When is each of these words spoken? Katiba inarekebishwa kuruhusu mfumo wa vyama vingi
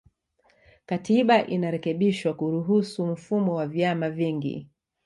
Katiba 0.85 1.47
inarekebishwa 1.47 2.33
kuruhusu 2.33 3.05
mfumo 3.07 3.55
wa 3.55 3.67
vyama 3.67 4.09
vingi 4.09 4.67